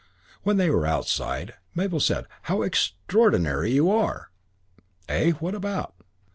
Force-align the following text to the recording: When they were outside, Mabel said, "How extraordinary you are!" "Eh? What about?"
When 0.41 0.57
they 0.57 0.71
were 0.71 0.87
outside, 0.87 1.53
Mabel 1.75 1.99
said, 1.99 2.25
"How 2.49 2.63
extraordinary 2.63 3.69
you 3.69 3.91
are!" 3.91 4.31
"Eh? 5.07 5.33
What 5.33 5.53
about?" 5.53 5.93